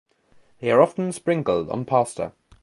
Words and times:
They 0.61 0.71
are 0.71 0.81
often 0.81 1.11
sprinkled 1.11 1.69
on 1.69 1.85
pasta. 1.85 2.31